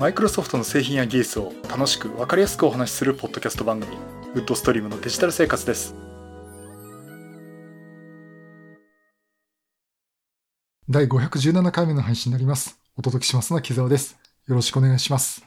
[0.00, 3.94] マイクロソフトの製品や技術を楽しく分かりやすくお話しするポッドキャスト番組
[4.32, 5.94] ウッドストリームのデジタル生活です
[10.88, 14.18] 第517回目の配信になりますお届けしますのは木澤です
[14.48, 15.44] よろしくお願いします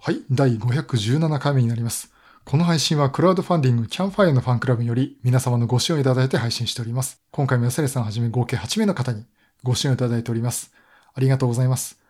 [0.00, 2.12] はい第517回目になります
[2.44, 7.22] この配信はクラウドファンディングキャンファイアのファンクラブにより皆様のご支援をいただいて配信しております。
[7.30, 9.24] 今回も安根さんはじめ合計8名の方に
[9.62, 10.72] ご支援をいただいております。
[11.14, 12.03] ありがとうございます。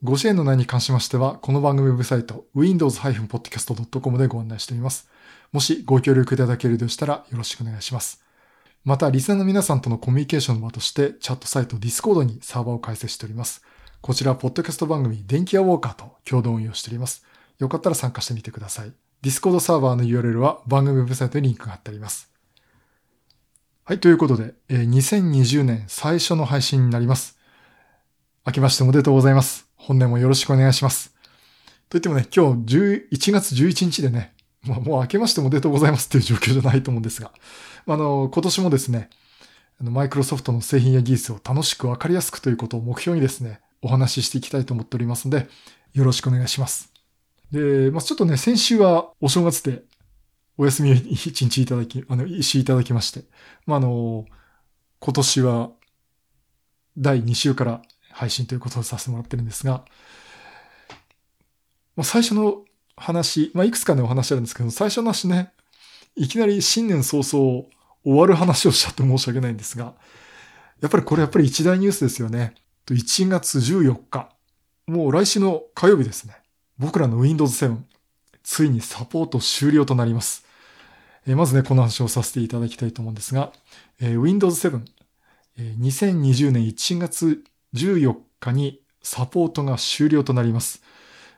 [0.00, 5.08] ご支援の内容に関しましては、この番組ウェブサイト、windows-podcast.com でご案内しております。
[5.50, 8.22] もしご協力いただけるとしたらよろしくお願いします。
[8.84, 13.60] また、リスナーの皆さんとのコミュニケーションの場として、チャットサイト Discord にサーバーを開設しております。
[14.00, 17.24] こちら、ポッドキャスト番組、電気屋ウォーカーと共同運用しております。
[17.58, 18.92] よかったら参加してみてください。
[19.24, 22.30] Discord サーバーの URL は番組ウェブサイトにリンクが貼ってあります。
[23.84, 27.36] はい、ということで、2020年最初の配信になります。
[28.46, 29.67] 明けましておめでとうございます。
[29.88, 31.14] 本年もよろしくお願いします。
[31.88, 34.34] といってもね、今日11月11日でね、
[34.66, 37.32] まあ、もう明けましておめでとうございますっていう状況じゃないと思うんですが、
[37.86, 39.08] あの、今年もですね、
[39.80, 45.48] マイクロソフトの製品や技術を楽しくわかりやすくということを目標にですね、お話ししていきたいと思っておりますので、
[45.94, 46.92] よろしくお願いします。
[47.50, 49.84] で、まあ、ちょっとね、先週はお正月で
[50.58, 53.22] お休みを一日いただき、あの、石いただきまして、
[53.64, 54.26] まあ、あの、
[54.98, 55.70] 今年は
[56.98, 57.80] 第2週から
[58.18, 59.84] 配信ということをさせてもらってるんですが、
[61.94, 62.64] まあ、最初の
[62.96, 65.52] 話、まあ、いくつかね、お話あるんですけど、最初の話ね、
[66.16, 67.68] いきなり新年早々
[68.02, 69.94] 終わる話をしちゃって申し訳ないんですが、
[70.80, 72.54] やっぱりこれやっぱり一大ニュースですよね。
[72.88, 74.30] 1月14日。
[74.88, 76.34] もう来週の火曜日ですね。
[76.76, 77.76] 僕らの Windows 7、
[78.42, 80.44] ついにサポート終了となります。
[81.24, 83.52] えまずね、この話をさせていただきたいと思うんですが、
[84.00, 84.82] え Windows 7、
[85.58, 90.82] え2020年1月14日にサポートが終了となります。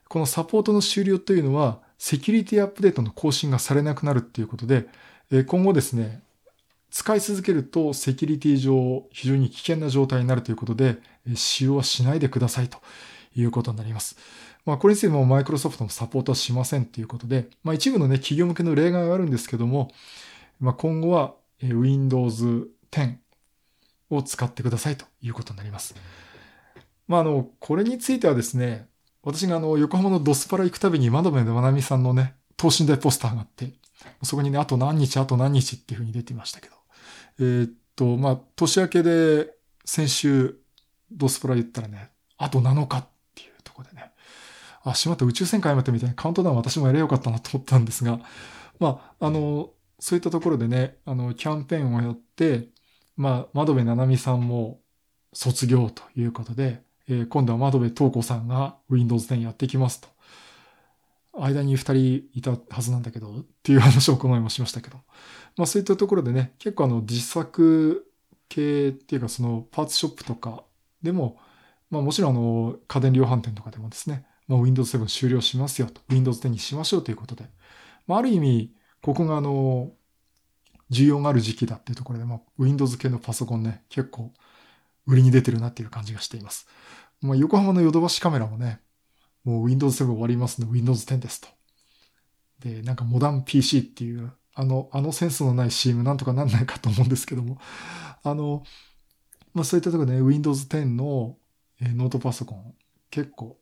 [0.09, 4.87] このサポートの終了というのは、セキュリティアップデートの更新がされなくなるっていうことで、
[5.47, 6.23] 今後ですね、
[6.91, 10.99] 使い続けるとセキュリティ上非常に危険な状態になるということで、
[11.35, 12.79] 使用はしないでくださいと
[13.37, 14.17] いうことになります。
[14.67, 19.91] まあ、これについてもマイクロソフトもサポートはしませんということで、まあ、一部のね、企業向けの例外があるんですけども、
[20.59, 23.15] まあ、今後は Windows 10
[24.11, 25.95] を使ってくださいということになります。
[27.09, 28.89] まあ、あの、これについてはですね、
[29.23, 33.73] 私があの、横浜のドスパラ行くたびに窓辺でまなみさんのね、等身大ポスターがあって、
[34.23, 36.75] そこにね、あと何日、あと何日っていうふうに出てましたけど、
[37.39, 39.55] えー、っと、まあ、年明けで
[39.85, 40.57] 先週、
[41.11, 44.13] ドスプラ言ったらね、あと7日っていうところでね、
[44.83, 48.21] あ、しまった宇宙戦艦ヤマトみたいなカウントダウン私もやれよかったなと思ったんですが、
[48.79, 52.69] まあ、あの、そういったところでね、あの、キャンペーンをやって、
[53.21, 54.81] まあ、窓辺七海さんも
[55.35, 60.09] 卒業ということで、えー、今度は窓辺東子さんが Windows 10やってきますと。
[61.35, 64.97] 間に二人いたはずなんだけど、っていう話をこの前もしましたけど。
[65.59, 68.11] まあそういったところでね、結構あの自作
[68.49, 70.65] 系っていうかそのパーツショップとか
[71.03, 71.39] でも、
[71.91, 77.45] まあもちろんあの家電量販店とかでもですね、まあ、Windows 7終了しますよと、Windows 10にしましょうということで、
[78.07, 79.93] まあ、ある意味、ここがあの、
[80.91, 84.33] 需要がある時期だっていうところで、まあ、Windows 系のパソコンね、結構
[85.07, 86.69] 売りに出てるなっていう感じがしています。
[87.21, 88.81] まあ、横浜のヨドバシカメラもね、
[89.45, 91.49] もう Windows 7終わりますので Windows 10ですと。
[92.61, 97.59] で、なんかモダン PC っていう、あの、あのセンスのない CM なんとかなんないかと思うんですけども、
[98.23, 98.65] あの、
[99.55, 101.37] まあそういったところでね、Windows 10の
[101.81, 102.75] ノートパソコン
[103.11, 103.57] 結構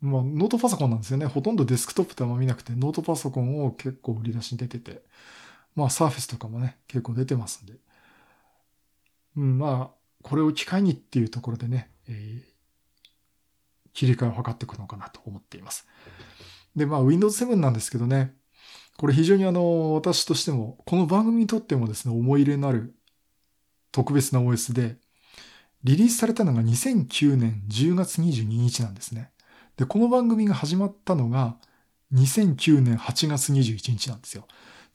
[0.00, 1.26] まあ、ノートパソコンなんですよね。
[1.26, 5.02] ほとんどデスクトップとあんま見なくて、ノートパソコンを結構売り出しに出てて、
[5.74, 7.74] まあ、サーフェスとかもね、結構出てますんで。
[9.36, 15.86] うん、まあ、これを機会にっていうところでね、えー、切り替えを図っていくのかなと思っています。
[16.76, 18.34] で、まあ、Windows 7なんですけどね、
[18.96, 22.94] これ非常にあの、私としても、この番組にとってもですね、思い入れのある
[23.92, 24.96] 特別な OS で、
[25.82, 29.30] リリースされたのが2009年10月22日なんですね。
[29.76, 31.56] で、この番組が始まったのが
[32.12, 34.46] 2009年8月21日なんですよ。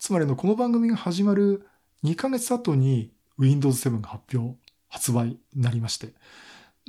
[0.05, 1.65] つまりのこの番組が始まる
[2.03, 4.55] 2ヶ月後に Windows 7が発表、
[4.87, 6.13] 発売になりまして。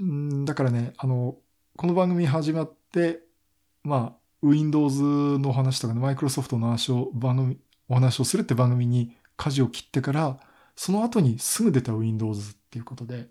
[0.02, 1.38] んだからね、あの、
[1.78, 3.20] この番組始まって、
[3.82, 5.02] まあ、Windows
[5.38, 7.56] の話とかね、Microsoft の話を、番組、
[7.88, 10.38] お話をするって番組に舵を切ってから、
[10.74, 13.28] その後にすぐ出た Windows っていうことで、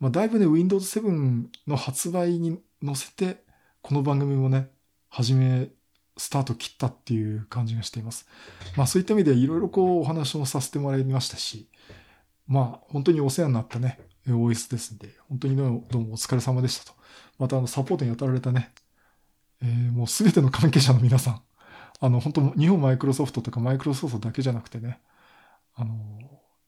[0.00, 3.44] まあ、だいぶね、Windows 7の発売に乗せて、
[3.82, 4.70] この番組もね、
[5.10, 5.68] 始め、
[6.18, 8.26] スタート切ったっていう感じがしています。
[8.76, 11.68] まあそういった意味でいろいろこうお話をさせてもらいましたし、
[12.46, 16.92] まあ本当にお世話になったね、OS ですんで、本当にどうもお疲れ様でしたと。
[17.38, 18.72] またあの、サポートに当たられたね、
[19.62, 21.42] えー、もうすべての関係者の皆さん、
[22.00, 25.00] あの、本当日本マイクロソフトとかマイクロソフトだけじゃなくてね、
[25.74, 25.94] あの、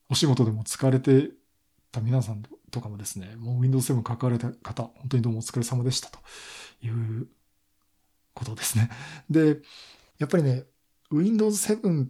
[0.09, 1.31] お仕事でも使われて
[1.93, 6.19] た皆さんとかもですね、もう Windows 7関われた方、本当にどうもお疲れ様でしたと
[6.83, 7.29] いう
[8.41, 8.91] ことですね。
[9.31, 9.61] で、
[10.19, 10.65] やっぱりね、
[11.11, 12.09] Windows 7っ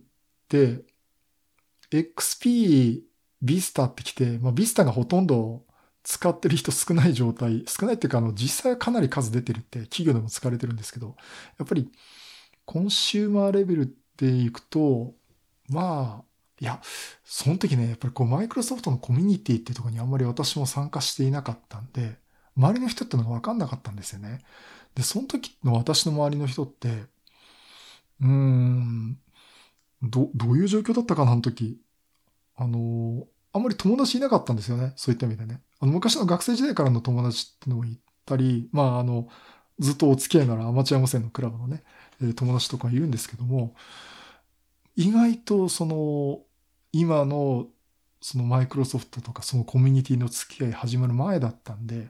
[0.49, 0.85] て
[1.91, 3.03] XP
[3.43, 5.65] Vista ってきて、まあ、Vista がほとんど
[6.03, 11.17] 使ってる人少ない状態、少ないっていうか、あの、実際はかなり数出てるって企業でも使われてるんですけど、
[11.59, 11.91] やっぱり
[12.65, 15.15] コンシューマーレベルっていくと、
[15.69, 16.25] まあ、
[16.61, 16.81] いや、
[17.25, 22.19] その時ね、やっぱりこう、マイクロソフトのコミュニティっていうところにあんまり私も参加していなかったんで、
[22.57, 24.41] 周りの人ってのがわかんなかったんですよね。
[24.95, 26.89] で、その時の私の周りの人って、
[28.21, 29.19] うーん、
[30.03, 31.81] ど、どういう状況だったかな、あの時。
[32.57, 34.93] あの、あんまり友達いなかったんですよね。
[34.97, 35.63] そういった意味でね。
[35.81, 39.29] あの、昔の学生時代からの友達ってのもいたり、まあ、あの、
[39.79, 41.83] ずっとお付き合いならアマチュア無線のクラブのね、
[42.37, 43.75] 友達とかいるんですけども、
[44.97, 46.41] 意外とその、
[46.93, 47.69] 今の
[48.21, 52.09] そのマイクロソフトとかそのコミュニティの付き合い始まる前だったんで、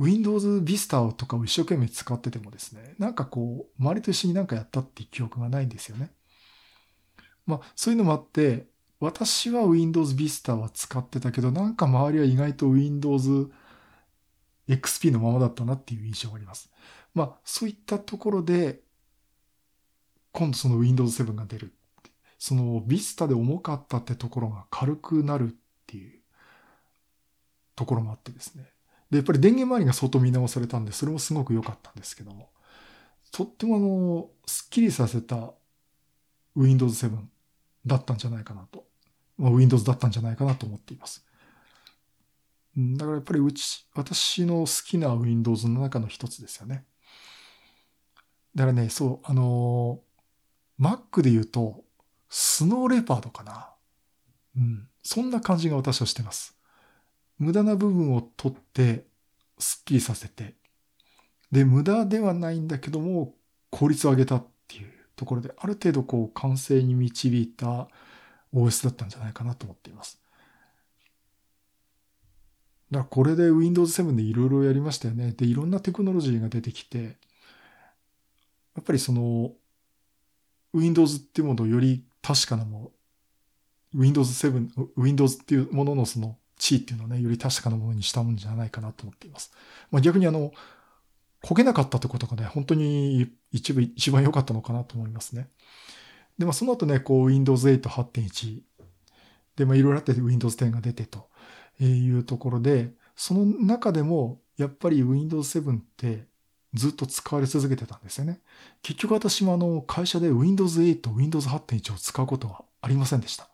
[0.00, 6.10] Windows Vista とかを一生懸命使っててもですね、なんかこう、周りと一緒になんかやったっていう記憶がないんですよね。
[7.46, 8.66] まあ、そういうのもあって、
[8.98, 13.50] 私は Windows Vista は使ってたけど、なんか周りは意外と Windows
[14.68, 16.70] XP のままだったなっていう印象があります。
[17.12, 18.80] まあ、そういったところで、
[20.32, 21.74] 今度その Windows 7が出る。
[22.38, 25.54] その Vista で重かったってところが軽くなるっ
[25.86, 26.20] ていう
[27.76, 28.70] ところもあってですね。
[29.10, 32.50] で、やっぱり電源周りが相当見直されたんで、それもすごく良かったんですけども、
[33.32, 35.52] とってもあの、スッキリさせた
[36.56, 37.18] Windows 7
[37.86, 38.86] だったんじゃないかなと。
[39.36, 41.24] まあ、Windows だったんじゃないかなと思っています。
[42.76, 46.84] だからやっぱりうち、私の好きな Windows の中の一つですよね。
[48.54, 50.00] だからね、そう、あの、
[50.78, 51.84] Mac で言うと、
[52.28, 53.70] スノーレパードかな。
[54.56, 54.88] うん。
[55.02, 56.59] そんな感じが私はしてます。
[57.40, 59.06] 無駄な部分を取って、
[59.58, 60.54] スッキリさせて、
[61.50, 63.34] で、無駄ではないんだけども、
[63.70, 67.88] 効率を上げたっていうところで、ある程度こう完成に導いた
[68.54, 70.20] OS だったんじゃないかなと思っています。
[72.90, 75.32] だからこれで Windows 7でいろいろやりましたよね。
[75.32, 76.98] で、いろんなテクノロジーが出てきて、
[78.74, 79.52] やっぱりその、
[80.74, 82.92] Windows っていうものをより確かなも
[83.94, 89.50] の、Windows 7、Windows っていうもののその地位っていうのをね、より確かなものにしたもんじゃないかなと思っています。
[89.90, 90.52] まあ、逆にあの、
[91.42, 95.48] 焦げなかったってことがね、本当に一部、一番良かったのかなと思いますね。
[96.38, 98.60] で、まあ、その後ね、こう、Windows 8 8.1
[99.56, 101.28] で、まあ、いろいろあって Windows 10が出てと
[101.82, 106.26] いうところで、その中でも、やっぱり Windows 7って
[106.74, 108.40] ずっと使われ続けてたんですよね。
[108.82, 113.49] 結局私もあの、会社で Windows 8、Windows 8.1を使うことはありませんでした。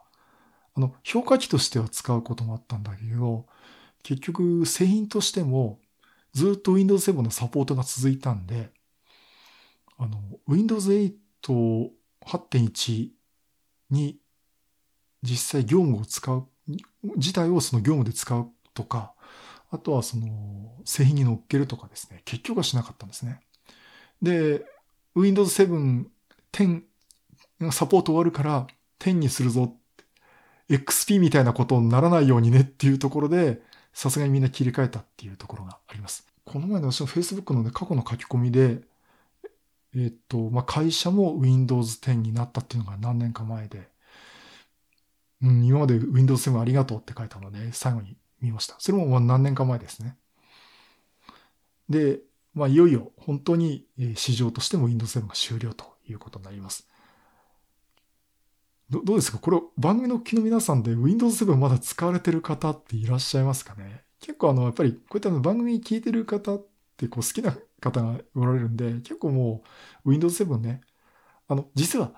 [0.76, 3.46] あの、評価器としては使うこともあったんだけど、
[4.02, 5.80] 結局製品としても
[6.32, 8.70] ずっと Windows 7のサポートが続いたんで、
[9.98, 11.14] あの、Windows 8
[12.26, 13.10] 8.1
[13.90, 14.18] に
[15.22, 16.46] 実際業務を使う、
[17.16, 19.14] 自体をその業務で使うとか、
[19.70, 20.26] あとはその
[20.84, 23.40] 製品に乗っけるとかですね、結局はしなかったんですね。
[24.20, 24.64] で、
[25.14, 26.06] Windows 7、
[26.52, 26.82] 10
[27.72, 28.66] サポート終わるから
[28.98, 29.72] 10にするぞ
[30.68, 36.26] XP みたいなことにならないようにねっていうところで、さすがにみんな切り替えたっていうところがあります。
[36.44, 38.80] この前の私の Facebook のね、過去の書き込みで、
[39.94, 43.88] えっと、まあ、会社も Windows 10になったっていうのが何年か前で、
[45.42, 48.76] うん、今まで Windows 7ありがとうって書いたので、最後に見ました。
[48.78, 50.16] それもま何年か前ですね。
[51.88, 52.20] で、
[52.54, 56.86] まあ、いよいよ本当に市場としても Windows 7が終了ということになります。
[58.88, 59.38] どどうですか？
[59.38, 64.02] これ番組の機の皆さんで Windows 7まだ使われてる方っていらっしゃいますかね？
[64.20, 66.66] 結構あの、やっぱりこういった番組聞いてる方っ
[66.96, 69.62] てこう好きな方がおられるんで、結構も
[70.04, 70.82] う Windows 7ね、
[71.48, 72.12] あの、実は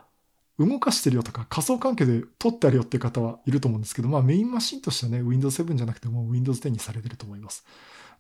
[0.59, 7.65] 動かしてるよとか仮想関係で撮ってあるよっていう方はいると思うんですけど、まあメインマシンとしてはね、Windows 7じゃなくても Windows 10にされてると思います。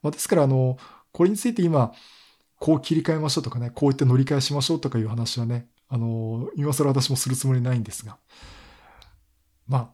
[0.02, 0.78] まあ、ですからあの、
[1.12, 1.92] これについて今、
[2.58, 8.18] こう切り替えましょうとかね、こういって乗り換えしましょうとかいう話はね、あの、今更私もするつもりないんですが、
[9.66, 9.92] ま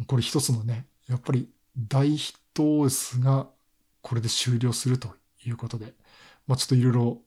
[0.00, 3.48] あ、これ一つのね、やっぱり大ヒット OS が
[4.02, 5.14] これで終了すると
[5.44, 5.94] いうことで、
[6.46, 7.18] まあちょっといろいろ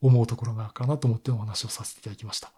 [0.00, 2.52] 思うところがあるかなと思ってお話をさせていただきました。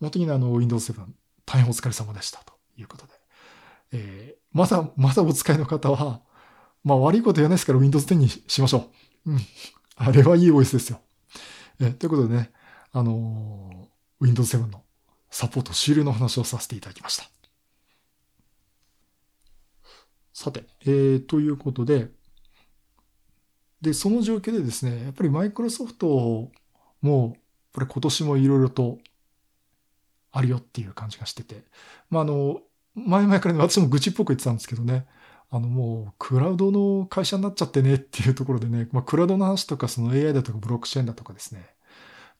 [0.00, 1.04] 本当に、あの、Windows 7
[1.46, 3.12] 大変お疲れ様でしたということで。
[3.92, 6.20] えー、まだ、まだお使いの方は、
[6.82, 8.90] まあ悪いこと言わないですから Windows 10にしましょ
[9.26, 9.32] う。
[9.32, 9.40] うん。
[9.96, 11.00] あれはいい OS ですよ。
[11.80, 12.52] え、ということでね、
[12.96, 14.84] あのー、Windows 7の
[15.28, 17.24] サポート終了の話をさせていただきました。
[20.32, 22.08] さて、えー、ということで、
[23.82, 26.52] で、その状況でですね、やっぱりマイクロソフト
[27.02, 27.36] も、
[27.72, 28.98] これ今年もいろいろと
[30.30, 31.64] あるよっていう感じがしてて、
[32.10, 32.60] まあ、あの、
[32.94, 35.06] 前々からね、私も愚痴っぽく言ってたんですけどね、
[35.50, 41.73] あのもう、クラウドの会社になっちゃってねっていうところでね、まあ、クラウドの話とか、その AI だとかブロックチェーンだとかですね、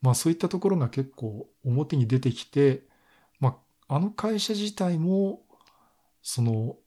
[0.05, 2.83] まあそういったところが結構表に出てきて、
[3.39, 3.57] ま
[3.87, 5.41] あ、あの会社自体も、
[6.21, 6.77] その、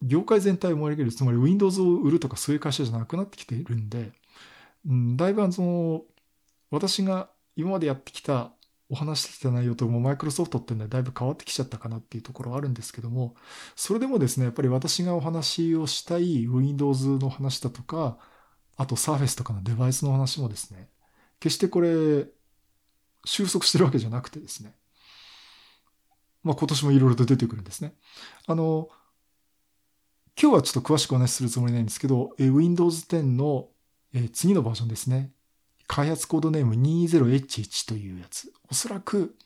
[0.00, 4.12] 業界全体を盛り上げる、つまり Windows を売るとかそういう会社じゃなくなってきているんで、
[4.88, 6.02] うん、だいぶその、
[6.70, 8.52] 私が今までやってきた
[8.88, 13.34] お話してきた内容ともマイクロソフトっていうのはだいぶ変わってきちゃったかなっていうところはあるんですけども、
[13.76, 18.16] それでもですね、やっぱり私がお話をしたい Windows の話だとか、
[18.76, 20.88] あと Surface とかのデバイスの話もですね、
[21.44, 22.26] 決してこれ、
[23.26, 24.74] 収束してるわけじゃなくてですね、
[26.42, 27.92] まあ今年もいろいろと出てくるんですね。
[28.46, 28.88] あの、
[30.40, 33.68] 今日はちょっと詳しくお話しするつもりないんですけど、え Windows 10の
[34.14, 35.32] え次のバージョンですね。
[35.86, 38.50] 開発コードネーム 20H1 というやつ。
[38.70, 39.36] おそらく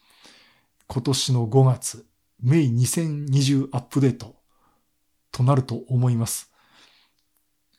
[0.87, 2.07] 今年の5月、
[2.41, 4.37] メイ2020アップデート
[5.33, 6.53] となると思います。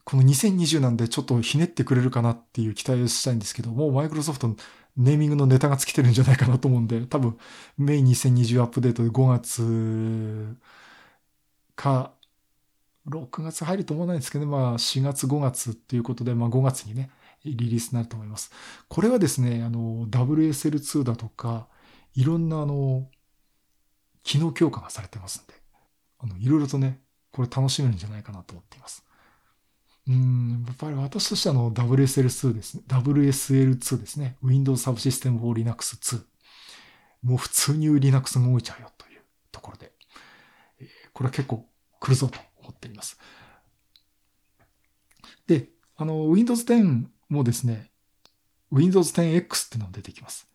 [0.09, 4.55] この2020なんでちょっとひねってくれるかなっていう期待をしたいんですけど、もうマイクロソフトの
[4.97, 7.37] ネーミングのネタが尽きてるんじゃないかなと思うんで、多分
[7.77, 10.57] メイン2020アップデートで5月
[11.75, 12.11] か
[13.07, 17.11] 6月入ると思わないんですけど、まあ4月5月っていうことで、まあ5月にね、
[17.45, 18.51] リリースになると思います。
[18.87, 21.67] これはですね、あの、WSL2 だとか、
[22.15, 23.07] いろんなあの、
[24.23, 25.53] 機能強化がされてますんで、
[26.17, 26.99] あの、いろいろとね、
[27.31, 29.05] これ楽しめるんじゃないかなと思っています。
[30.09, 32.83] うん、やっぱり私としてはの WSL2 ですね。
[32.87, 34.37] WSL2 ですね。
[34.41, 36.23] Windows Subsystem for Linux 2。
[37.21, 39.91] もう普通に Linux が動いちゃうよというところで、
[40.79, 41.63] えー、これは結構
[41.99, 43.19] 来るぞと思っています。
[45.45, 47.91] で、あの、Windows 10もですね、
[48.71, 50.47] Windows 10X っていうのが出てきます。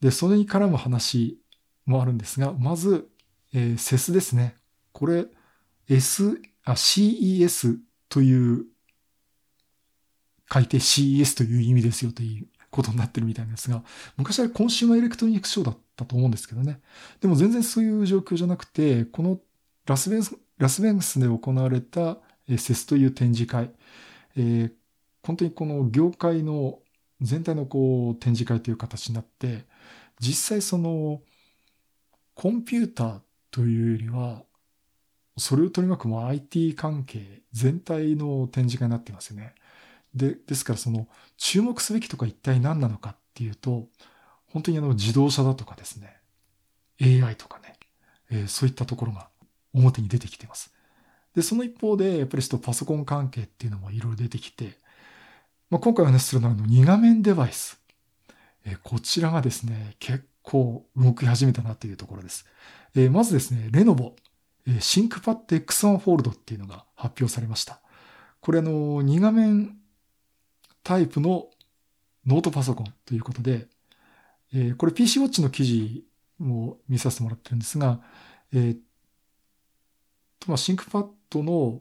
[0.00, 1.38] で、それに絡む話
[1.84, 3.06] もあるんですが、まず、
[3.52, 4.56] えー、 CES ですね。
[4.92, 5.26] これ、
[5.90, 8.64] S、あ、CES という
[10.52, 13.82] 書いて CES という意味ですよということになってるみたいですが、
[14.16, 16.80] 昔は Consumer Electronic Show だったと思うんですけどね。
[17.20, 19.40] でも全然そういう状況じゃなくて、この
[19.86, 22.18] ラスベンスラスベガスで行われた
[22.48, 23.70] CES という展示会、
[24.36, 24.72] えー、
[25.22, 26.78] 本当にこの業界の
[27.20, 29.64] 全体のこう展示会という形になって、
[30.20, 31.20] 実際その
[32.34, 33.20] コンピューター
[33.50, 34.42] というよりは、
[35.36, 39.54] それを取り巻くも IT 関係全体の展示会になってますよね。
[40.14, 43.88] で、ですからその注目すべきとか一体何なのかっていうと、
[44.46, 46.16] 本当にあの自動車だとかですね、
[47.00, 47.78] AI とかね、
[48.30, 49.28] えー、そういったところが
[49.72, 50.72] 表に出てきてます。
[51.34, 54.78] で、その一方で、やっぱりちょっとパソコン関係っていうのもいろいろ出てきて、
[55.70, 57.80] まあ、今回お話しするのはあの2画面デバイス。
[58.64, 62.46] えー、こちらがですね、結構動き始めたなというところです。
[62.94, 64.14] えー、まずですね、 Lenovo、
[64.68, 67.80] えー、 ThinkPad X1 フォールドっていうのが発表されました。
[68.40, 69.76] これあの、2画面
[70.84, 71.48] タイプの
[72.26, 73.66] ノートパソコンということで、
[74.52, 76.04] えー、これ PC ウォッチの記事
[76.38, 78.00] も見させてもらってるんですが、
[78.52, 78.78] えー、
[80.46, 81.80] まあ、シンクパッドの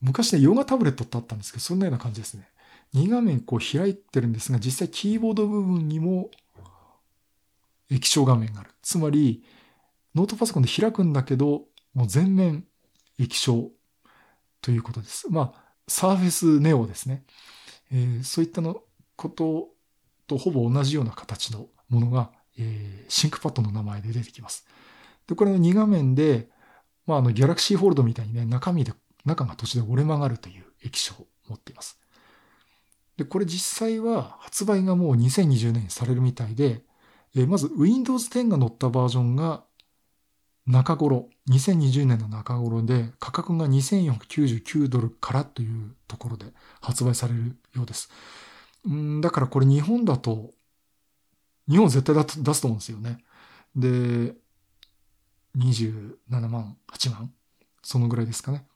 [0.00, 2.46] 昔ね、 Yoga Tablet ってあったんですけど、そんなような感じですね。
[2.94, 6.30] 2画面こう開いてるんですが、実際キーボード部分にも
[7.90, 8.70] 液晶画面がある。
[8.82, 9.42] つまり、
[10.14, 11.64] ノートパソコンで開くんだけど、
[11.94, 12.64] もう全面
[13.18, 13.70] 液晶
[14.60, 15.30] ということです。
[15.30, 17.24] まあ、 Surface Neo ですね。
[17.94, 18.82] えー、そういったの
[19.16, 19.68] こと
[20.26, 24.66] とほぼ同じような形のものが、えー、 ThinkPad の名前で出てきます。
[25.28, 26.48] で、これの2画面で、
[27.06, 28.92] まあ、あの、ギャラクシーフォールドみたいにね、中身で、
[29.24, 32.00] 中が途中で折れ曲がるという液晶を持っています。
[33.16, 36.82] で、これ実際は発売がもう2020年にされるみたいで、
[37.36, 39.63] えー、まず Windows 10が載ったバージョンが
[40.66, 46.46] 中頃、2020年の中頃で価格が2499ドルからというところで
[46.80, 48.10] 発売されるようです。
[48.88, 50.52] んだからこれ日本だと、
[51.68, 53.18] 日本絶対出すと思うんですよね。
[53.76, 54.34] で、
[55.58, 57.32] 27万、8万、
[57.82, 58.66] そのぐらいですかね。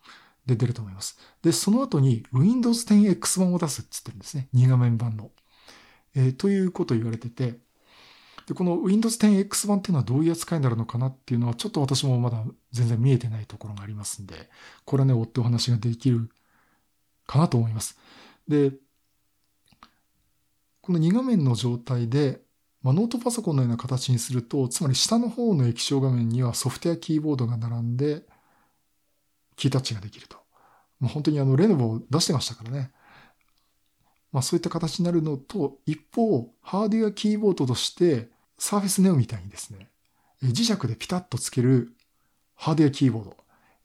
[0.46, 1.18] で出ると思います。
[1.42, 4.48] で、その後に Windows 10X 版を出すって言ってるんですね。
[4.54, 5.30] 2画面版の。
[6.14, 7.58] えー、ということを言われてて、
[8.48, 14.48] で、この Windows 10X 版っていうのはどういう扱いになるのかなっていうのは、ちょっと私もまだ全然見えてないところがありますんで、
[14.86, 16.30] これはね、追ってお話ができる
[17.26, 17.98] かなと思います。
[18.48, 18.72] で、
[20.80, 22.40] この2画面の状態で、
[22.82, 28.22] まあ、ノートパソコンのような形にすると、つまり下の方の液晶画面にはソフトウェアキーボードが並んで、
[29.56, 30.38] キータッチができると。
[31.00, 32.92] もう本当にあの、レノボを出してましたからね。
[34.32, 39.88] まあそういった形になるのと、一方、ハードウェアキーボードとして、サーフェスネオみたいにですね、
[40.42, 41.92] 磁石でピタッとつける
[42.54, 43.36] ハードウェアキーボード、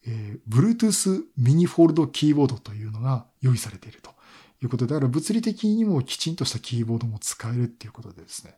[0.06, 4.12] えー、Bluetooth Mini Fold Keyboard というのが用意されていると
[4.62, 8.56] いうことで、だから物理的にもきちんとしたキーボードも使えるっていうことでですね、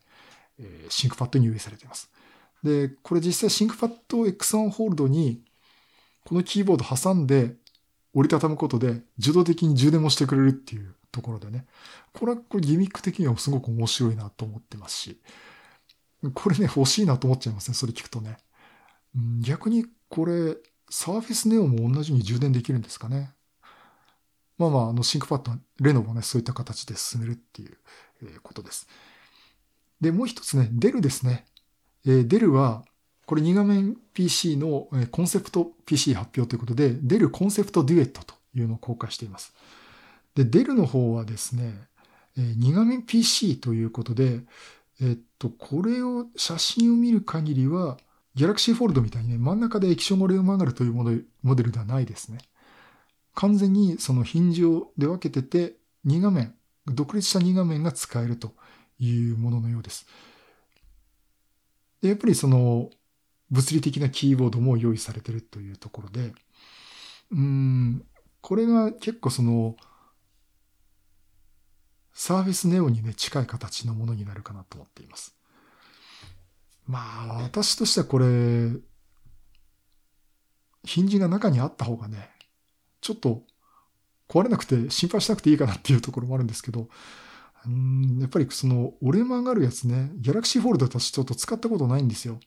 [0.60, 2.10] えー、 ThinkPad に用意されています。
[2.64, 5.42] で、これ実際シンクパッド X1 ホールドに
[6.24, 7.56] このキーボード挟んで
[8.14, 11.66] 折りたたむことで自動的に充電もしてくれるっていうところでね、
[12.14, 15.20] これはこれギミック的にはすごく面白いなと思ってますし、
[16.34, 18.38] これね、欲しいなと思っちゃいますね、それ聞くとね。
[19.41, 20.58] 逆にこれ、
[20.90, 23.34] Surface Neo も同じように充電できるんですかね。
[24.58, 27.77] まあまあ、あの、 ThinkPad、Lenovo ね、そういった形で進めるっていう
[28.41, 28.88] ことです。
[30.00, 31.46] で、もう一つね、 Dell ですね。
[32.05, 32.86] えー、 Dell は、
[33.25, 39.53] これ2画面 PC のコンセプト PC 発表ということで、 Dell Concept Duet というのを公開しています。
[40.36, 41.88] で、 Dell の方はですね、
[42.38, 44.41] 2画面 PC ということで、
[45.02, 47.98] えっと、これを、写真を見る限りは、
[48.36, 50.94] ギャラクシーフォールドみたいにね、真ん中で液晶漏れを曲がるという
[51.44, 52.40] モデルではないですね。
[53.34, 55.75] 完全にそのヒンジをで分けてて、
[56.06, 56.54] 2画面、
[56.86, 58.54] 独立した2画面が使えると
[59.00, 60.06] いうもののようです。
[62.02, 62.90] で、やっぱりその、
[63.52, 66.34] 物理的なキーボードも用意されてるというところで、
[67.32, 68.06] うん、
[68.42, 69.75] これが結構その、
[72.16, 75.36] サーフェスネオにね、近い形のものになるかなと思っています。
[76.88, 78.26] まあ、私としてはこれ、
[80.86, 82.30] ヒンジが中にあった方がね、
[83.02, 83.44] ちょっと
[84.30, 86.88] 壊れなくて心配しなくていいかなっていうところもあるんですけど、
[87.68, 92.40] うんやっぱりその折れ曲がるやつね、ギャラクシーフォールド私ちょっと使ったことないんですよ。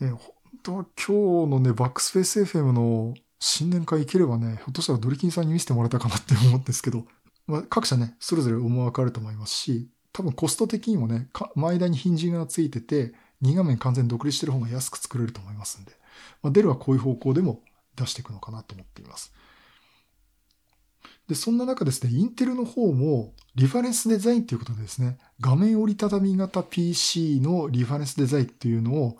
[0.00, 0.20] ね、本
[0.62, 7.04] 当は今日のね、バックスペース FM の新年会行ければね、ひょっとしたらドリキンさんに見せてもらえたかなって思うんですけど、
[7.46, 15.92] まあ、各社ね、それぞれ思惑あると思いますし、多分コスト的にもね、前間にヒンジがついてて、2画面完全独立してる方が安く作れると思いますんで、
[16.42, 17.60] まあ、デルはこういう方向でも
[17.96, 19.32] 出していくのかなと思っています。
[21.28, 29.18] で、そんな中ですね、インテルの方もリファレンスデザインということでですね、画面折りたたみ型 PC のリファレンスデザインっていうのを、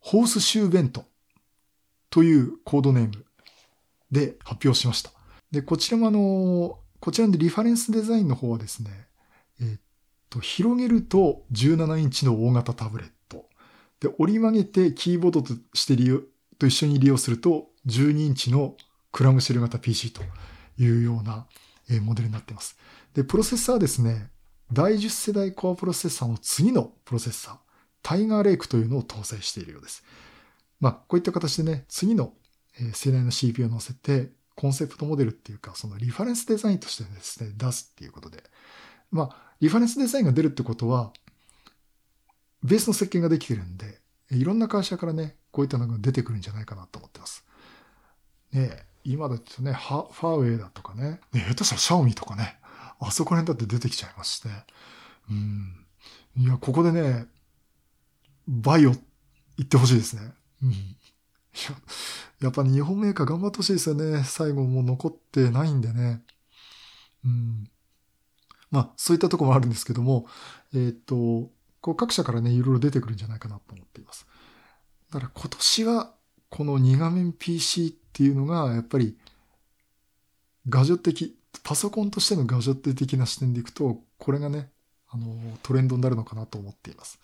[0.00, 1.04] ホースシューベント
[2.10, 3.24] というコードネーム
[4.10, 5.10] で発表しました。
[5.50, 8.90] で、こちらもあの、こちらでリファレンスデザインの方はですね、
[9.60, 9.80] えー、っ
[10.30, 13.46] と、広げると17インチの大型タブレット。
[14.00, 16.20] で、折り曲げてキーボードとして利用、
[16.58, 18.76] と一緒に利用すると12インチの
[19.12, 20.22] クラムシェル型 PC と
[20.78, 21.46] いうような
[22.02, 22.78] モデルになっています。
[23.14, 24.30] で、プロセッサーはですね、
[24.72, 27.56] 第10世代コアプロセッサーの次のプロセッサー、
[28.02, 30.04] タイガーレイクというのを搭載しているようです。
[30.80, 32.34] まあ、こういった形でね、次の
[32.92, 38.42] 世代の CPU を乗せて、コンセプトモデルっていうか、そのリファレンスデザインとしてですね、出すっていうことで。
[39.12, 41.12] まあ、リファレンスデザインが出るってことは、
[42.62, 47.44] ベースの設計ができてるんで、いろんな会社からね、こういったのが出てくるんじゃないかなと思ってます。
[48.52, 52.58] ね今だとね、ファーウェイだとかね、下手したらシャオミとかね、
[52.98, 54.48] あそこら辺だって出てきちゃいまして、
[55.30, 55.86] うん。
[56.36, 57.26] いや、ここでね、
[58.48, 59.00] バイオ言
[59.62, 60.32] ってほしいですね。
[60.62, 60.72] うん。
[62.40, 64.24] やっぱ日本メーカー頑張ってほしいですよね。
[64.24, 66.22] 最後もう残ってないんでね。
[67.24, 67.70] うん。
[68.70, 70.26] まあ、そういったとこもあるんですけども、
[70.74, 74.26] えっ、と、こう各社からね、いろいろ出てくるんじゃないかなと思っています。
[75.10, 76.14] だから今年は、
[76.48, 79.16] この2画面 PC っていうのが、やっぱり、
[80.68, 84.70] ガジェット的、パソコンとしてのガジェット的な視点でいくと、これがね、
[85.08, 87.18] あの、トレンドになるのかなと思っています。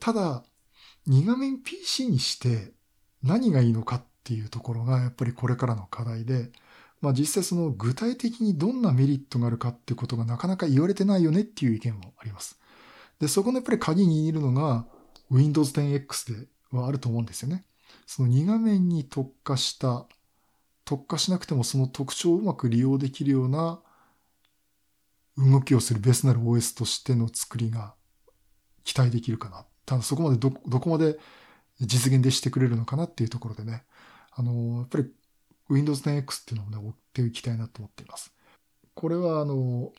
[0.00, 0.44] ただ、
[1.08, 2.72] 2画面 PC にして
[3.22, 6.50] 何がいいのかっていうところがやっぱりこれからの課題で、
[7.00, 12.58] まあ実際その具体的にどんなメリットがあるかっていうことがなかなか言われてないよねっていう意見もあります。
[13.20, 14.86] で、そこのやっぱり鍵にいるのが
[15.30, 17.64] Windows 10X ではあると思うんですよね。
[18.06, 20.06] その2画面に特化した、
[20.84, 23.80] 特化しなくてもその特徴をうまく利用できるような
[25.36, 27.94] 動きをするベースなる OS としての作りが
[28.84, 29.66] 期待できるかな。
[29.84, 31.18] ただそこまでど、どこまで
[31.80, 33.84] 実現でしてくれるのかなっていうところでね、
[34.32, 35.12] あの、やっぱり
[35.70, 38.32] Windows 10X っていうのをね、追っていきたいなと思っています。
[38.94, 39.92] これは、あの、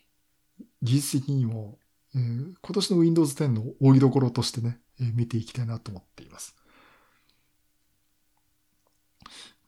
[0.82, 1.78] 技術的にも、
[2.14, 6.56] えー今年の Windows 10の多いどころとしてね、えー見ていきたいなと思っています。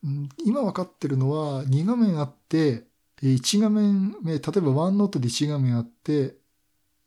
[0.06, 2.86] ん今分かってるのは、2画面あって、
[3.22, 6.36] 1画面目、例えば OneNote で1画面あって、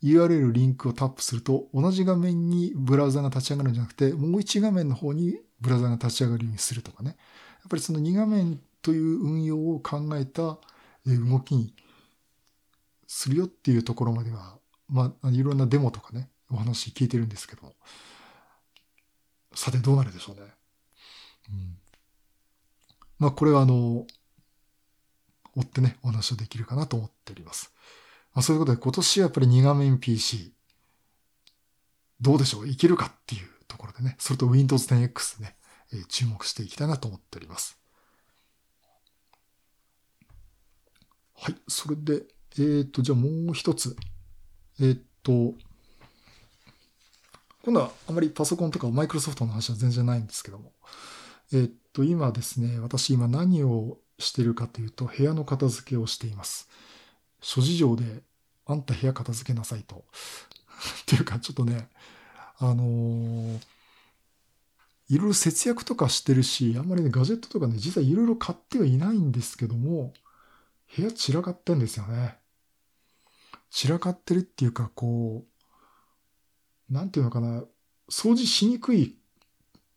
[0.06, 7.10] URL リンクをタップすると、同じ画面にブラウザが立ち上がるんじゃなくて、もう1画面の方にブラウザが立ち上がるようにするとかね。
[7.10, 7.16] や
[7.68, 10.60] っぱりその2画面という運用を考えた
[11.08, 11.74] 動きに
[13.08, 17.74] するよっていうところまでは、まあ、いろんなデモとかね、お話聞いてるんですけど。
[19.56, 20.42] さてどうなるでしょうね。
[21.50, 21.78] うん。
[23.18, 24.06] まあこれはあの、
[25.56, 27.74] 追ってね、お話をできるかなと思っております。
[28.36, 30.54] まあそういうことで今年はやっぱり2画面 PC、
[32.22, 32.68] どうでしょう？
[32.68, 35.56] いけるかっていうところでね、それと Windows 10X ね、
[35.94, 37.80] えー注目していきたいなと思っております。
[41.38, 41.56] はい。
[41.68, 42.24] それで、
[42.58, 43.96] えっ、と、じゃあもう一つ。
[44.80, 45.54] えっ、と、
[47.64, 50.74] 今度はあまりパソコンとかマイクロソフトの話は全然ないんですけども。
[51.54, 56.70] えっ、と、今ですね、私今何をしてるかというと、部屋の片付けをしています。
[57.46, 58.24] 諸事情で、
[58.66, 59.98] あんた部屋片付けなさいと。
[61.04, 61.90] っていうか、ちょっとね、
[62.58, 63.60] あのー
[65.08, 70.14] いろいろ節約とかしてるし、あんまりね、ガジェットとかね、実はいろいろ買ってはいないんですけども、
[70.98, 72.40] 部屋散らかってんですよね。
[73.70, 75.46] 散らかってるっていうか、こ
[76.90, 77.64] う、なんていうのかな、
[78.10, 79.16] 掃除しにくい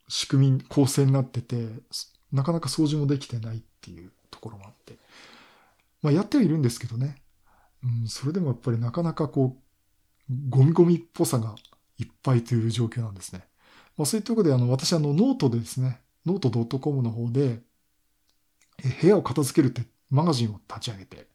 [0.09, 1.69] 仕組み、構成になってて、
[2.31, 4.99] なかなか掃除もできてないっていうところもあって。
[6.03, 7.17] まあ、やってはいるんですけどね。
[7.85, 9.57] うん、それでもやっぱりなかなかこ
[10.29, 11.55] う、ゴミゴミっぽさが
[11.99, 13.45] いっぱいという状況なんですね。
[13.97, 17.61] まあ、そういったところで、あの、私、あの、ノートでですね、 note.com の方で、
[18.85, 21.27] え部屋を片付けるってマガジンを立ち上げて、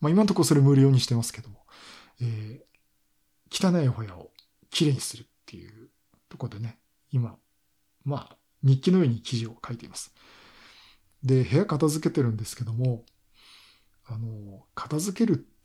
[0.00, 1.66] まあ、今のところそれ無料にしてますけども、
[2.20, 2.68] えー
[3.50, 4.30] 汚いお部屋を
[4.70, 5.88] きれいにするっていう
[6.28, 6.78] ところでね、
[7.10, 7.36] 今、
[8.04, 10.14] まあ、日記のように記事を書いています。
[11.24, 13.04] で、部屋片付けてるんですけども、
[14.06, 15.57] あの、片付けるって、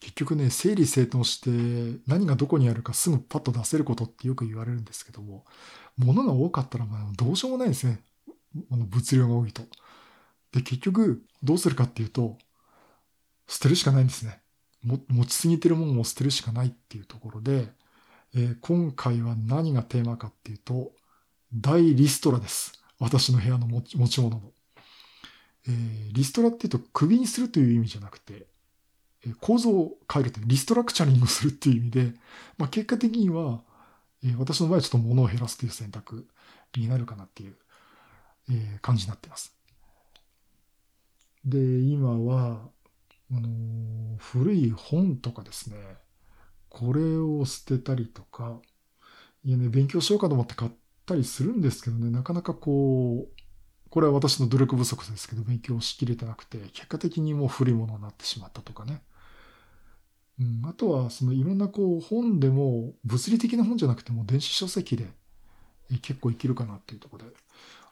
[0.00, 5.44] 結局ね、整理整頓して何がどこにあるかすぐパッと出せることってよく言われるんですけども、
[5.96, 8.00] 物が多かったらまあどうしようもないですね。
[8.70, 9.62] 物量が多いと。
[10.52, 12.38] で、結局どうするかっていうと、
[13.46, 14.40] 捨てるしかないんですね。
[14.82, 17.68] 持ちすぎてるものを捨てるしかないっていうところで、
[18.34, 20.92] えー今回は何がテーマかっていうと、
[21.54, 22.82] 大リストラです。
[22.98, 24.52] 私の部屋の持ち持ち物の。
[25.68, 28.46] えーリストラっていうと首にするという意味じゃなくて、
[29.26, 32.14] えー構造を変えるという、リストラクチャリングをするっていう意味で、
[32.58, 33.62] まあ、結果的には、
[34.24, 36.26] えー私の場合はちょっと物を減らすという選択
[36.76, 37.56] になるかなっていう、
[38.50, 39.54] え感じになっています。
[41.44, 42.70] で、今は、
[43.32, 45.76] あの古い本とかですね、
[46.68, 48.60] これを捨てたりとか、
[49.44, 50.72] いやね、勉強しようかと思って買っ
[51.06, 53.41] たりするんですけどね、なかなかこう、
[53.92, 59.02] これは私の努力不足ですけど、勉強しきれてなくて、結果的にもう古いものになってしまったとかね。
[60.40, 65.10] うん、あとは、そのいろんなこう本でも、物理的な本じゃなくても電子書籍で
[66.00, 67.32] 結構いけるかなっていうところで。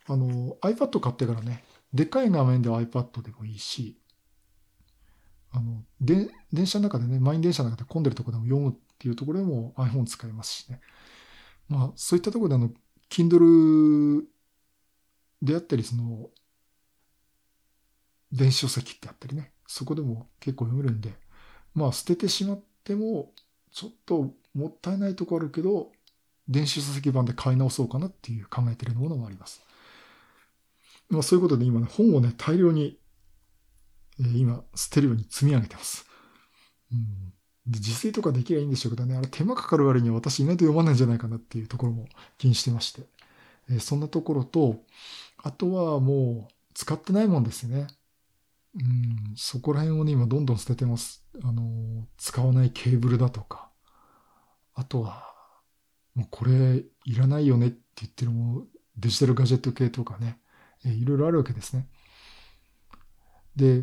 [0.07, 4.01] あの、iPad 買ってからね、でっかい画面では iPad でもいいし、
[5.53, 10.81] あの、で、電車の中でね、満員電車の中で混んでるとこでも読むっていうところでも iPhone 使えますしね。
[11.69, 12.71] まあ、そういったところであの、
[13.11, 14.25] Kindle
[15.43, 16.31] であったり、その、
[18.33, 21.13] 電子書籍ってあったりね、そこでも結構読めるんで、
[21.75, 23.33] まあ、捨ててしまっても、
[23.73, 25.93] ちょっともったいないとこあるけど、
[26.49, 29.63] 電子書籍版で買い直そうかなっていう考えてるものもあります。
[31.09, 32.99] まあ、そういうことで今ね、本をね、大量に、
[34.19, 36.07] えー今、捨てるように積み上げてます。
[36.93, 37.31] うん。
[37.67, 43.03] で、自炊とかできればいいんでしょうけどね、あれ手間かかる割には私意外と読まないんじゃないかなっていうところも気にしてまして。
[43.71, 44.83] えーそんなところと、
[45.43, 47.87] あとはもう、使ってないもんですね。
[48.75, 51.25] うん、そこら辺をね、今どんどん捨ててます。
[51.43, 53.71] あの、使わないケーブルだとか。
[54.75, 55.35] あとは、
[56.15, 58.65] もうこれいらないよねって言ってるも、
[58.97, 60.39] デジタルガジェット系とかね、
[60.85, 61.89] えいろいろあるわけですね。
[63.57, 63.83] で、や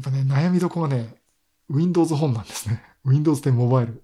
[0.00, 1.16] っぱね、悩みどころがね、
[1.68, 2.82] Windows 本なんですね。
[3.04, 4.02] Windows 10モバイル。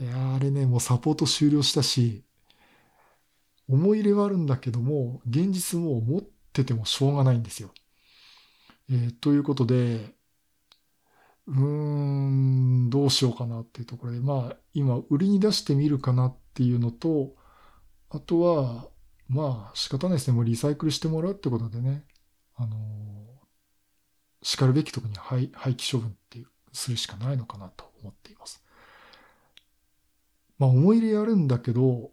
[0.00, 2.25] いやあれね、もうサポート終了したし、
[3.68, 7.72] 思い入れはあるんだけども、現実も持っててもしょうがないんですよ。
[8.90, 10.14] えーということで、
[11.46, 11.56] うー
[12.86, 17.34] ん、どうしようかなっていうところで、まあ、今、売りに出してみるかなっていうのと、
[18.10, 18.88] あとは、
[19.28, 20.34] まあ、仕方ないですね。
[20.34, 22.04] もうリサイクルしてもらうってことでね、
[22.56, 22.78] あのー、
[24.42, 28.64] 叱るべきところに廃廃棄処分っていう、するしかないのかなと思っています。
[30.58, 32.12] まあ思い入れあるんだけど、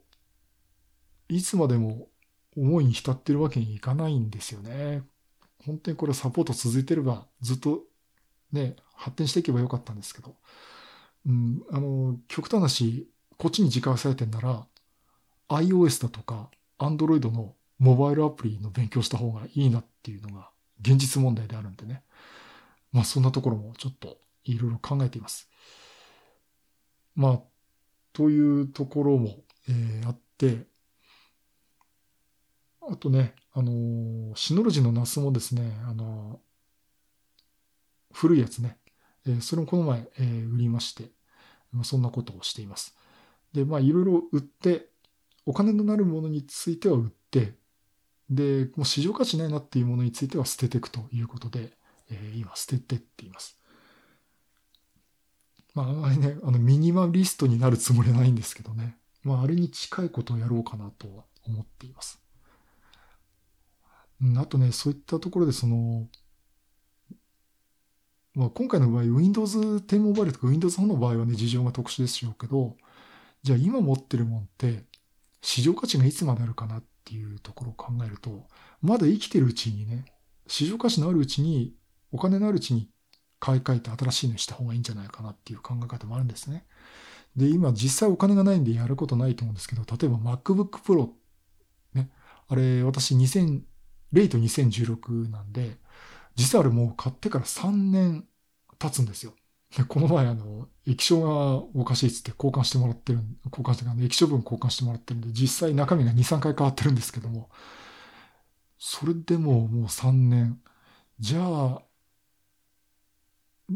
[1.29, 2.07] いつまでも
[2.55, 5.03] 思いに浸ってるわけにいかないんですよね。
[5.65, 7.83] 本当にこれサポート続いてればずっと
[8.51, 10.35] ね、発展していけばよかったんですけど、
[11.25, 14.67] うん、あの、極端なし、こっちに時間割れてんなら、
[15.49, 20.49] iOS だとか Android のモバイルアプリの勉強した方がいいなっていうのが
[20.81, 22.03] 現実問題であるんでね。
[22.91, 25.49] まあそんなところもちょっといろいろ考えています。
[27.15, 27.41] まあ、
[28.13, 29.37] というところも、
[29.69, 30.65] えー、あって、
[32.89, 36.39] あとね、あのー、シノロジのナスもですね、あの、
[38.11, 38.77] 古いやつね、
[39.25, 41.11] えー、それもこの前、えー、売りまして、
[41.71, 42.95] まあ、そんなことをしています。
[43.53, 44.87] で、まあいろいろ売って、
[45.45, 47.53] お金のなるものについては売って、
[48.29, 51.73] で、もう市場価値ないなっていうものについては捨てていくということで、
[52.09, 53.59] えー、今捨ててって言います。
[55.73, 58.97] まあ、あんまりね、あの、ミニマリストになるつもりはないんですけどね。
[59.23, 62.22] まあ、あれに近いことをやろうかなとは思っています。
[64.23, 66.07] うん、あとね、そういったところでその、
[68.35, 72.77] まあ、今回の場合、Windows 10モバイルとか Windows 4の場合はね、事情が特殊でしょうけど、
[73.43, 74.85] じゃあ今持ってるもんって、
[75.41, 78.47] 市場価値がいつまであるかなっていうところを考えると、
[78.81, 80.05] まだ生きてるうちにね、
[80.47, 81.75] 市場価値のあるうちに、
[82.11, 82.89] お金のあるうちに
[83.39, 86.65] 買い替えて新しいのにした方がいいんじゃないかなっていう考え方もあるんですね。
[87.35, 91.09] で、今実際お金がないんでやることないと思うんですけど、例えば MacBook Pro、
[91.93, 92.09] ね、
[92.47, 93.63] あれ私2000、
[94.13, 95.77] レイト2016なんで、
[96.35, 98.25] 実はあれもう買ってから3年
[98.79, 99.33] 経つんですよ。
[99.75, 107.49] で、この前あの、液晶がおかしいっつって交換してもらってる、交換してか、液晶分交換してもらってるんで、実際中身が2、3回変わってるんですけども、
[108.77, 110.61] それでももう3年。
[111.19, 111.81] じゃあ、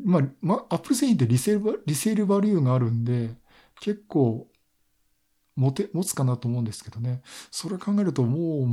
[0.03, 3.35] まあ、まあ、アップル製品ってリセール、リセールバリューがあるんで、
[3.79, 4.47] 結構、
[5.55, 7.21] 持て、持つかなと思うんですけどね。
[7.51, 8.67] それ考えるともう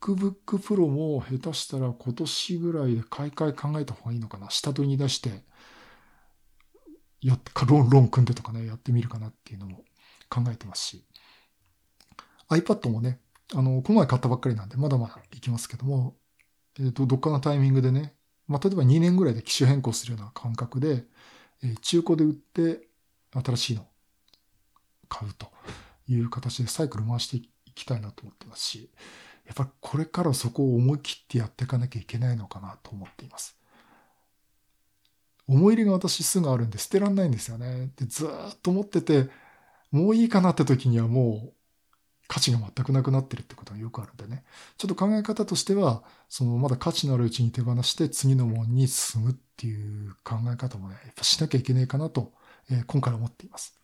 [0.00, 4.50] MacBook Pro も下手したら今年ぐらいで買い替え考えた方がいいのかな。
[4.50, 5.42] 下取りに出して、
[7.20, 9.84] やっかロン、ロン組んでとかね、やってみるかなっていうのも
[10.30, 11.04] 考えてますし。
[12.48, 13.20] iPad もね、
[13.54, 16.16] あの、この前買ったばっかりなんで、まだまだいきますけども、
[16.78, 18.14] えっ、ー、と、どっかのタイミングでね、
[18.48, 21.04] まあ、例えば2年ぐらいで機種変更するような感覚で、
[21.62, 22.88] えー、中古で売って
[23.32, 23.86] 新しいの
[25.08, 25.48] 買うと
[26.08, 28.90] いう形でサイクル回していきたいなと思ってますし、
[29.46, 33.56] やっぱりこれからそこを思い切ってやっていかなきゃいけないのかなと思っています。
[35.48, 37.90] 思い入れが私すぐあるんで捨てらんないんですよね。
[37.96, 38.28] で、ずっ
[38.62, 39.28] と思ってて、
[39.90, 41.52] もういいかなって時にはもう
[42.28, 44.44] 価値が全くなくなってるってことがよくあるんでね。
[44.78, 52.32] ちょっと考え方としては、そのまだ価値のあるうちに手放して次のものに進むっていう考え方もね、やっぱしなきゃいけないかなと、
[52.70, 53.76] えー、今回思っています。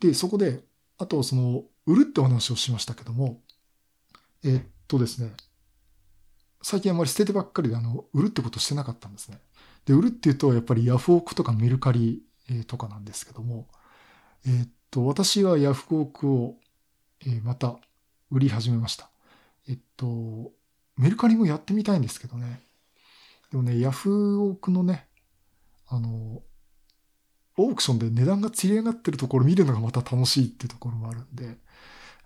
[0.00, 0.64] で、そこで、
[0.96, 3.40] あとその、売るってお話をしましたけども、
[4.44, 5.32] えー、っとですね、
[6.62, 9.38] 最近あまり捨ててばっかりで、あの、売るってことしてなかったんですね。
[9.84, 12.22] で、売るっていうと、やっぱりヤフオクとかメルカリ、
[12.66, 13.66] とかなんですけども、
[14.46, 16.56] えー、っと、私はヤフオクを、
[17.24, 17.78] えまた
[18.30, 19.10] 売り始めました。
[19.68, 20.52] えっと、
[20.96, 22.60] メルカリもやってみたいんですけどね。
[23.50, 25.06] でもね、ヤフオクのね、
[25.86, 26.42] あの、
[27.56, 31.56] オークションで値段が釣り上がってるところ見るのがまた楽しいっていうところもあるんで、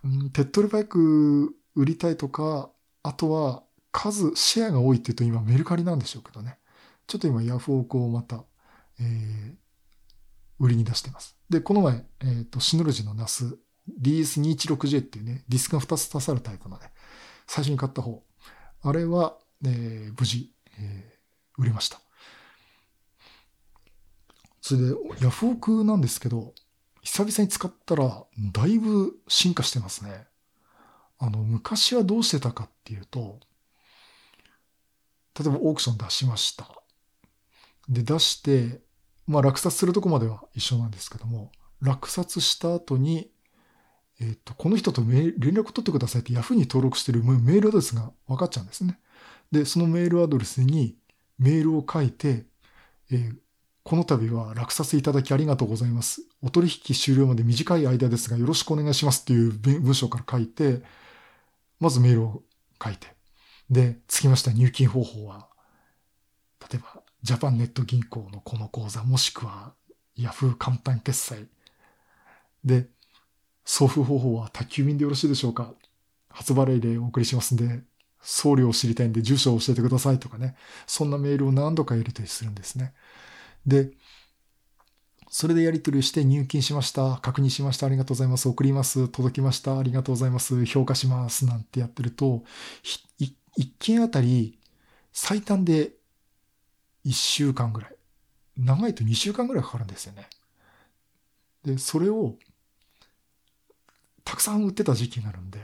[0.05, 2.71] うん、手っ取り早く売りたいとか、
[3.03, 6.59] あとは数、シェアが多いって言うと今メルカリなんでしょうけどね。
[7.07, 8.45] ちょっと今ヤフオクをまた、
[9.01, 9.55] えー、
[10.59, 11.37] 売りに出してます。
[11.49, 13.57] で、この前、えっ、ー、と、シノロジの NAS
[14.01, 16.93] DS216J っていうね、ディスクが2つ足さるタイプのね、
[17.47, 18.23] 最初に買った方。
[18.83, 22.01] あれは、えー、無事、えー、売れました。
[24.61, 26.53] それで、ヤフオクなんですけど、
[27.07, 30.27] 久々に使ったら、だいぶ進化してますね。
[31.21, 33.39] あの、昔はどうしてたかっていうと、
[35.39, 36.69] 例えばオークション出しました。
[37.89, 38.81] で、出して、
[39.29, 43.31] まあ落札するとこまでは一緒なんですけども、落札した後に、
[44.21, 48.99] えっ、と、この人と連絡取ってくださいって Yahoo に登録してるメールアドレスが分かっちゃうんですね。
[49.53, 50.97] で、そのメールアドレスに
[51.39, 52.47] メールを書いて、
[53.13, 53.37] えー、
[53.87, 56.23] この度は落札いただきありがとうございます。
[56.43, 60.83] お取引終了まで短い間ですがよろしくお願いしますっていう文章から書いて、
[61.79, 62.43] まずメールを
[62.83, 63.07] 書いて。
[63.71, 65.47] で、つきました入金方法は、
[66.69, 69.73] 例えばジャパンネット銀行のこの口座、もしくは
[70.17, 71.47] ヤフー簡単決済。
[72.65, 72.89] で、
[73.65, 75.73] 送付方法は宅急便でよろしいでしょうか
[76.31, 77.85] 初払いでお送りしますんで、
[78.21, 80.57] 送料を知りたいんで住所を教えてくださいとかね。
[80.89, 82.93] そんなメールを何度かやり取りするんですね。
[83.67, 83.91] で、
[85.29, 87.19] それでやり取りして入金しました。
[87.19, 87.87] 確認しました。
[87.87, 88.49] ありがとうございます。
[88.49, 89.09] 送ります。
[89.09, 89.79] 届きました。
[89.79, 90.65] ありがとうございます。
[90.65, 91.47] 評価します。
[91.47, 92.45] なんてやってると、
[92.83, 94.59] ひい一件あたり
[95.13, 95.93] 最短で
[97.05, 97.97] 1週間ぐらい。
[98.57, 100.29] 長いと2週間ぐらいかかるんですよね。
[101.65, 102.37] で、それを
[104.25, 105.61] たくさん売ってた時期になるんで、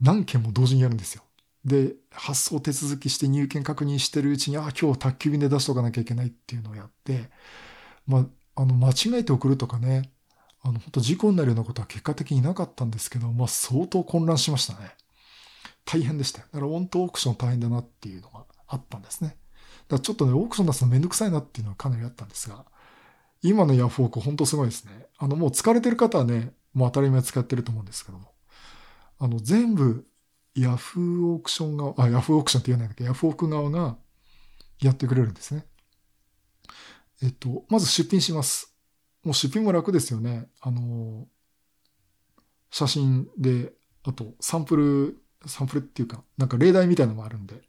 [0.00, 1.23] 何件も同時にやるんですよ。
[1.64, 7.30] で、発送手続きして入金確認してるうちに、あ、今日宅急便で出しとかなきゃいけないっていうのをやって、
[8.06, 10.10] まあ、あの、間違えて送るとかね、
[10.62, 14.94] あの、本当事故になるようなことは結果的になかったんですけど、まあ、相当混乱しましたね。
[15.84, 16.46] 大変でしたよ。
[16.52, 19.28] だから、オンとオークション大変だなっていうのがあったんですね。
[19.28, 19.38] だか
[19.96, 22.64] らちょっとね、オークション出すのめんどくさいなっていうのはかなりあったんですが、
[23.42, 25.06] 今のヤフオク本当すごいですね。
[25.18, 28.32] あの、もう疲れてる方はね、もう当たり前使ってると思うんですけども、
[29.18, 30.06] あの、全部、
[30.56, 33.02] ヤフーオークション側、あ、ヤフーオークションって言わないんだけ？
[33.02, 33.96] ど、ヤフオク側が
[34.80, 35.66] やってくれるんですね。
[37.22, 38.72] えっと、まず出品します。
[39.24, 40.48] もう出品も楽ですよね。
[40.60, 41.26] あの、
[42.70, 43.72] 写真で、
[44.04, 47.62] あとサンプル、サンプルっていうか、なんか例題みたいなのもあるんで、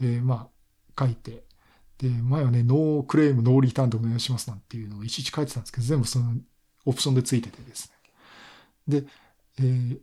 [0.00, 0.48] えーま
[0.96, 1.44] あ、書いて、
[1.98, 6.34] で、前はね、ノークレーム、ノーリターンでお願いしますなんていうのをいちいち書いてたんですけど、全部その
[6.84, 7.90] オプションでついててです
[8.86, 9.00] ね。
[9.00, 9.06] で、
[9.58, 9.98] えー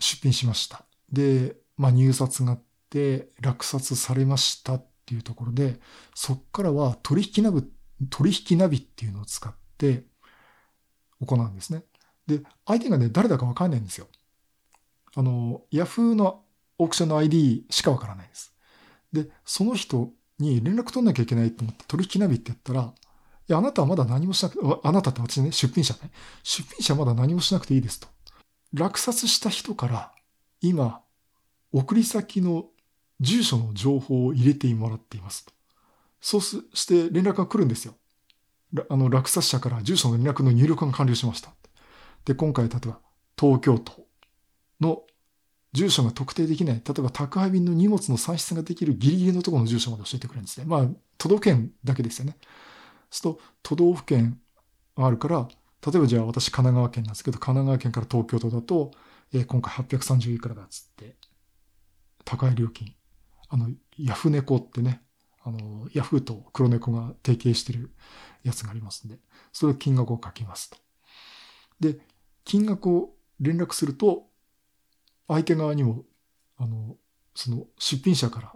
[0.00, 0.84] 出品しました。
[1.14, 5.80] で、まあ、入札があって、落札されましたっていうところで、
[6.14, 7.64] そっからは取引ナビ、
[8.10, 10.04] 取引ナビっていうのを使って
[11.20, 11.84] 行うんですね。
[12.26, 14.08] で、相手がね、誰だかわかんないんですよ。
[15.16, 16.42] あの、ヤフーの
[16.78, 18.54] オークションの ID しかわからないです。
[19.12, 22.92] で、その人に連絡取んなきゃいけないと思って取引ナビってやったら、
[23.46, 26.10] いや、あなたはまだ何もしなくて、ああなたって私ね、出品者ね。
[26.42, 28.08] 出品者はまだ何もしなくていいですと。
[28.72, 30.12] 落札した人から
[30.60, 31.03] 今、
[31.78, 32.66] 送り先の
[33.20, 35.52] 住所の情報を入れてもらっていますと。
[36.20, 37.94] そうして連絡が来るんですよ。
[38.88, 41.54] あの落札者から住所の連絡の入力が完了しました。
[42.24, 42.98] で、今回例えば
[43.38, 44.06] 東京都
[44.80, 45.02] の
[45.72, 50.66] 住所が特定できない、例えば宅配便の荷物の算出ができるギリギリのところの住所まで教えてくれるんですね。
[50.66, 52.36] まあ、都道府県だけですよね。
[53.10, 54.40] そうすると、都道府県
[54.96, 55.48] があるから、
[55.86, 58.92] 例えばじゃあ私神奈川県なんですけど、神奈川県から東京都だと、
[59.32, 61.16] えー今回830いくらだっつって、
[62.24, 62.94] 高い料金。
[63.48, 65.02] あの、ヤフネコってね、
[65.42, 67.92] あの、ヤフーと黒猫が提携してる
[68.42, 69.18] やつがありますんで、
[69.52, 70.78] それを金額を書きますと。
[71.80, 71.98] で、
[72.44, 74.26] 金額を連絡すると、
[75.28, 76.04] 相手側にも、
[76.56, 76.96] あの、
[77.34, 78.52] その出品者から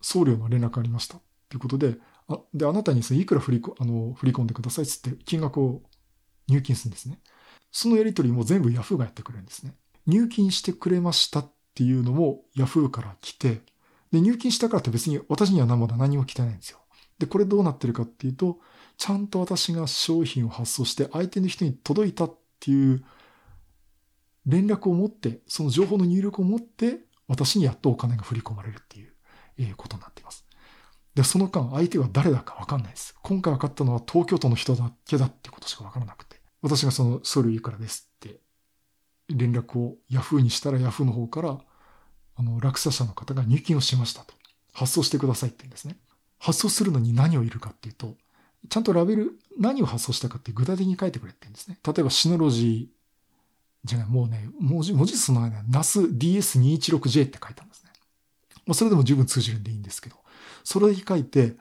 [0.00, 1.20] 送料の連絡がありました。
[1.48, 1.96] ということで、
[2.28, 5.82] あで、あなたにそのいくら振りこあの振り込んでくださいっつって金額を
[6.48, 7.18] 入金するんですね。
[7.72, 9.74] そのやり取りも全部 Yahoo がやってくれるんですね。
[10.06, 13.60] 入金してくれましたっっていうのも Yahoo から来て、
[14.12, 16.78] で、入金したからって別に私にはまだ何も来てないんですよ。
[17.18, 18.58] で、これどうなってるかっていうと、
[18.96, 23.04] ちゃんと私が商品を発送して相手の人に届いたっていう
[24.46, 29.12] 連絡を持って、その情報の入力を持って、私にやっとお金が振り込まれるっていう、
[29.58, 30.44] えーことになっています。
[31.14, 33.14] で、その間、相手は誰だかわかんないです。
[33.22, 36.40] 今回分かったのは東京都の人だけだってことしかわからなくて。
[36.62, 38.09] 私がその書類いくらです
[39.36, 41.58] 連絡を Yahoo にしたら Yahoo の方から、
[42.36, 44.34] あの、落札者の方が入金をしましたと。
[44.72, 45.96] 発送してくださいって言うんですね。
[46.38, 48.16] 発送するのに何をいるかっていうと、
[48.68, 51.78] ちゃんとラベル、何を発送したかって具体的に書いてくれって言うんですね。
[51.86, 53.00] 例えばシノロジー、
[53.84, 57.90] じゃない、もうね、文字、文字数の間に NASDS216J って書いたんですね。
[58.66, 60.16] まあ、それでも十分通じるんでいいんですけど、
[60.64, 61.56] それだけ書いて、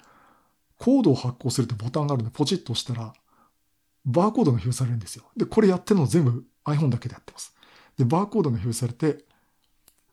[0.78, 3.14] コードを発行するってボタンがあるんで、ポチッと押したら、
[4.06, 5.24] バーコードが表示されるんですよ。
[5.38, 7.54] で、これやってるの全部 iPhone だけでやってます。
[8.00, 9.26] で、バーコードが表示されて、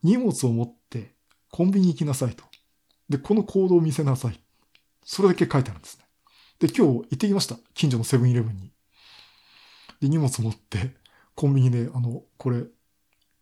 [0.03, 1.15] 荷物を持って
[1.49, 2.43] コンビニ行きなさいと。
[3.07, 4.39] で、このコードを見せなさい。
[5.05, 6.05] それだけ書いてあるんですね。
[6.59, 7.55] で、今日行ってきました。
[7.73, 8.71] 近所のセブンイレブンに。
[10.01, 10.97] で、荷物持って、
[11.33, 12.65] コンビニで、あの、これ、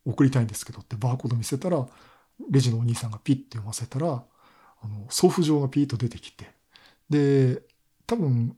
[0.06, 1.84] 送りたいんですけどってバーコード見せたら、
[2.52, 6.52] レジのお兄さんがピッて読ませたら、あの、送付状がピーッと出てきて、
[7.10, 7.64] で、
[8.06, 8.56] 多分、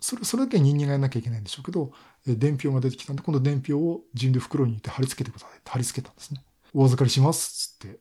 [0.00, 1.92] それ、それだけ人間がやらなきゃいけないんでしょうけど、
[2.26, 6.42] 伝票が出てきたんで、今度伝票を自分で袋に入れて貼り付けてくださいって貼り付けたんですね。
[6.74, 8.00] お預かりしますっつって、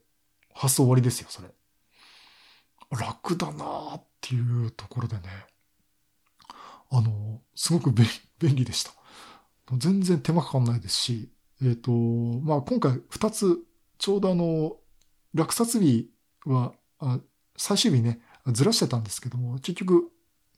[0.53, 1.49] 発送終わりですよ、それ。
[2.91, 5.21] 楽だなーっていうところでね、
[6.91, 8.07] あの、すごく便
[8.39, 8.91] 利でした。
[9.77, 11.31] 全然手間かかんないですし、
[11.61, 13.59] えっ、と、まあ、今回2つ、
[13.97, 14.77] ちょうどあの、
[15.33, 16.09] 落札日
[16.45, 17.19] は、あ
[17.57, 20.11] 最終日ね、ずらしてたんですけども、結局、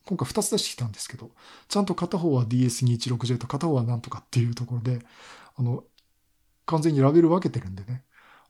[0.04, 1.30] 今回2つ出してきたんですけど、
[1.68, 5.00] ちゃんと片方は DS216J と片方はなんとかっていうところで、
[5.56, 5.84] あの、
[6.66, 8.04] 完全にラベル分けてるんでね、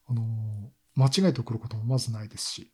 [0.08, 0.22] あの、
[0.94, 2.70] 間違えて送ることもまずないですし、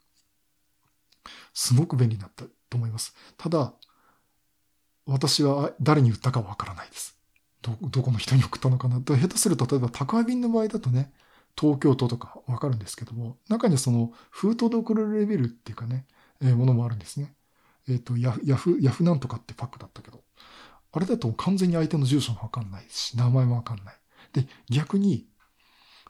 [1.55, 3.15] すごく便利になったと思います。
[3.37, 3.75] ただ、
[5.07, 7.19] 私は誰に売ったかわからないです。
[7.63, 11.13] ど、どこの人に送ったのかなと、下手すると、例えば宅配便の場合だとね、
[11.59, 16.07] 東京都とかわかるんですけども、中にはその封筒で送るレベルっていうかね、
[16.41, 17.35] えー、ものもあるんですね。
[17.89, 20.23] えっ、ー、と、ヤフ、ヤフ、ヤフなんとかってパックだったけど、
[20.93, 23.95] あれだと完全に相手の住所もわかんないし、名前もわかんない。
[24.33, 25.27] で、逆に、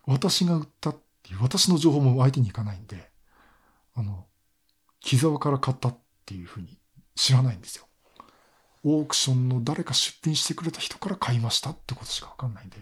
[0.07, 3.11] 私が売ったっていう、私の情報も相手に行かないんで、
[3.95, 4.27] あの、
[5.01, 6.79] 木沢から買ったっていうふうに
[7.15, 7.87] 知らないんですよ。
[8.85, 12.79] オークションの誰か出品してくれた人から買いましたってことしかわかんないんで。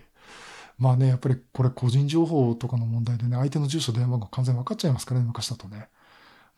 [0.78, 5.88] まあね、やっぱりこれ個人情報とかの問題でね、相手の住所、電話番号完全に分かっちゃいますからね、昔だとね。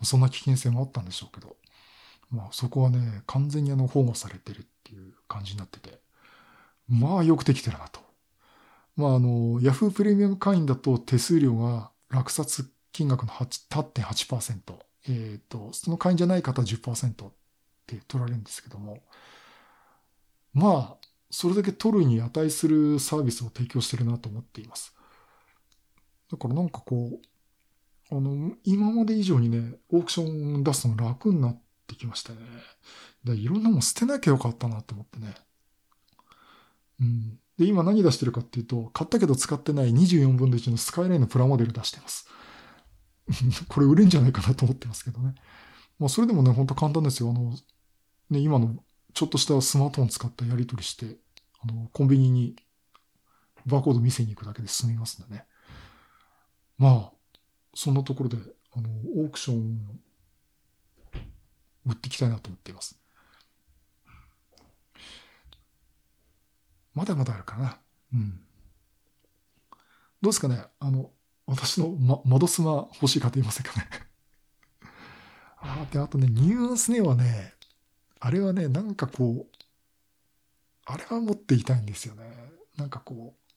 [0.03, 1.57] そんな危険性もあったんでしょうけど。
[2.31, 6.01] まあそこはね、完全にあの保護されてるっていう感じになってて。
[6.89, 8.01] まあよくできてるなと。
[8.97, 14.61] まああの、Yahoo プレミアム会員だと手数料が落札金額の8.8%。
[15.09, 17.33] えっ、ー、と、その会員じゃない方は10%っ
[17.87, 19.03] て取られるんですけども。
[20.55, 24.95] まあ、それだけ取るに値するサービスを提供してるなと思っています。
[26.31, 27.21] だからなんかこ
[28.11, 32.39] う、あの、今まで以上にね、オークション出すの楽になってきましたね。
[33.25, 35.35] でいろんなもん捨てなきゃよかったなと思ってね。
[37.01, 37.39] うん。
[37.59, 42.29] で、今何出してるかっていうと、買ったけど使ってない24分の1のスカイラインのプラモデル出してます。
[43.69, 45.35] これ売れんじゃないかなと思ってますけどね。
[45.99, 47.31] まあそれでもね、ほんと簡単ですよ。
[47.31, 47.57] あの、
[48.31, 48.77] ね、今の
[49.15, 51.19] ちょっとしたスマートフォン使ったやり取りして、
[51.61, 52.57] あの、コンビニに
[53.67, 55.45] バーコード見せに行くだけで済みますんでね。
[56.79, 57.13] まあ、
[57.75, 58.39] そんなところで、
[58.73, 60.01] あの、オークション、
[61.89, 62.99] 売っていきたいなと思っています。
[66.95, 67.79] まだまだあるかな。
[68.13, 68.41] うん。
[70.21, 71.11] どうですかねあの、
[71.47, 73.89] 私の、ま、窓スマ欲しい方いませんかね
[75.59, 77.55] あで、あとね、ニュースネはね、
[78.21, 79.57] あれはね、なんかこう、
[80.85, 82.53] あれは持っていたいんですよね。
[82.77, 83.53] なんかこう、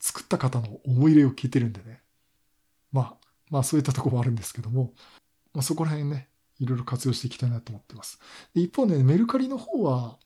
[0.00, 2.02] 作った方の思い入れを聞いてるんでね。
[2.92, 4.92] まあ、まあそういったところもあるんですけども、
[5.54, 6.28] まあそこら辺ね、
[6.58, 8.18] いろいろ活用していきたいなと思ってます。
[8.54, 10.18] で一方ね、メルカリの方は、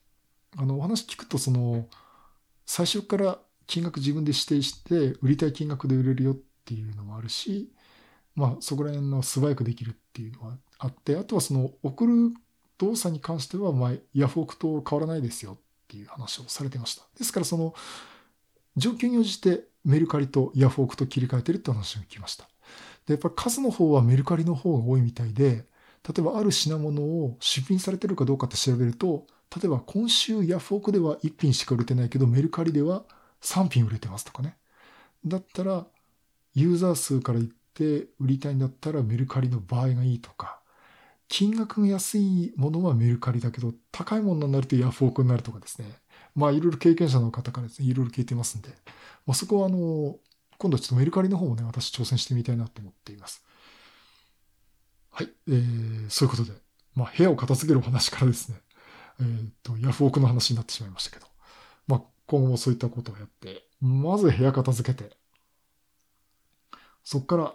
[0.57, 1.89] あの、お話聞くとその、
[2.67, 7.73] 最初から金額自分で指定して、売りたい金額で売れるよっていうのもあるし、
[8.35, 12.35] まあそこら辺の素早くできるっていうのはあって、あとはその送る
[12.79, 15.57] 動作に関しては、まあ、ヤフオクと変わらないですよっ
[15.89, 17.03] ていう話をされてました。
[17.17, 17.75] ですから、その、
[18.77, 22.49] 状況に応じてメルカリとヤフオクと切り替えてるって話を聞きました。
[23.07, 25.67] で、やっぱ数の方はメルカリの方が多いみたいで、
[26.09, 33.05] 例えばある品物を出品されてるかどうかって調べると、例えば今週ヤフオクでは1品しか売れてないけど、メルカリでは
[33.43, 34.57] 3品売れてますとかね。
[35.25, 35.87] だったら、
[36.55, 40.61] ユーザー数から言って売りたいんだったらメルカリの場合がいいとか、
[41.29, 45.89] 金額が安いものはメルカリだけど、高いものになるとヤフオクになるとかですね。
[46.35, 48.71] まあ、いろいろ経験者の方からですね、いろいろ聞いてますんで、
[49.27, 50.17] まあ、そこはあの、
[50.59, 53.45] 今度はちょっとメルカリの方もね、私挑戦してみたいなと思っています。
[55.13, 55.29] はい。
[55.49, 56.53] えー、そういうことで、
[56.95, 58.57] まあ、部屋を片付けるお話からですね、
[59.21, 61.27] えっ、ー、と、ヤフオクの話になってしまいましたけど、
[61.87, 65.15] まあ、今後もそういったことをやって、まず部屋片付けて、
[67.05, 67.55] そこから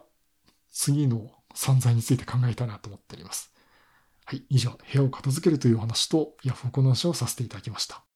[0.72, 3.51] 次の散財について考えたいなと思っております。
[4.26, 8.07] はい、以上、部屋を片付けるという話と、ヤフオクの話をさせていただきました。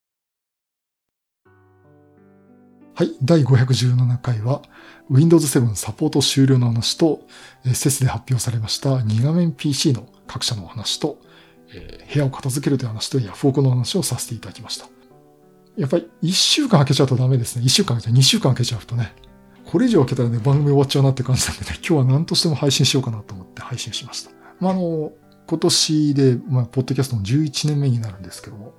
[2.93, 4.61] はい、第517回は、
[5.09, 7.21] Windows 7サポート終了の話と、
[7.73, 11.17] セスで発表されました2画面 PC の各社の話と、
[11.73, 14.87] えー、部屋を片付けるという話とヤフオクの話をさせていただきました。
[15.77, 17.63] やっぱり1週間空けちゃうとダメですね。
[17.63, 19.13] 1週間空けちゃう、2週間空けちゃうとね。
[19.65, 24.31] これ以上空けたらね、番組終わっちゃうなって感じなんでね、今日は何としても配信しようかなと思って配信しました。
[24.59, 25.13] まあ、あの、
[25.47, 28.73] 今年で、まあ、ポッドキャストも11年目になるんですけども、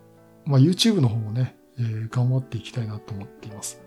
[0.44, 3.80] まあ、YouTube の方もね、えー、頑張っていきたいなと思っています。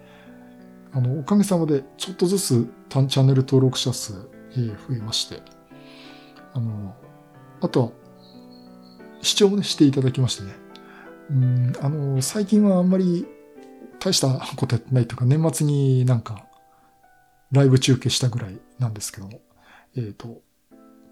[0.96, 4.14] あの、おかげさまで、ちょっとずつ単チャンネル登録者数、
[4.54, 5.42] えー、増えまして、
[6.54, 6.96] あの、
[7.60, 7.92] あとは、
[9.22, 10.54] 視聴もね、していただきましてね。
[11.32, 13.26] うん、あの、最近はあんまり
[14.00, 16.46] 大したことやってないというか、年末になんか、
[17.52, 19.42] ライブ中継したぐらいなんですけども、
[19.98, 20.42] えっ、ー、と、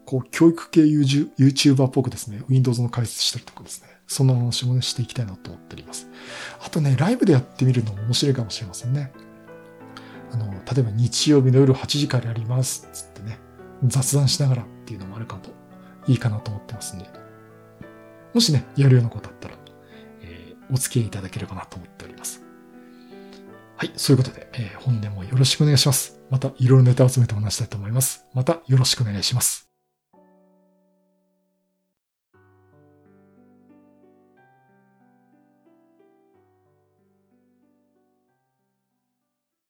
[0.06, 6.08] こう、教育系 YouTuber っぽくですね、Windows の解説したりとかですね、そんな話もね、していきたいなと思っております。
[6.66, 9.12] あとね、ライブでやってみるのも面白いかもしれませんね。
[10.34, 13.40] あの、例えば日曜日の夜8時からやります、つってね、
[13.86, 15.52] 雑談しながらっていうのもあるかと、
[16.08, 17.06] いいかなと思ってますんで、
[18.34, 19.56] もしね、やるようなことあったら、
[20.22, 22.44] えー、お付き合いいただければなと思っております。
[23.78, 26.20] はい、そういうことで、えー、本年もよろしくお願いします。
[26.32, 28.26] また、いろいろネタを集めてお話したいと思います。
[28.34, 29.63] また、よろしくお願いします。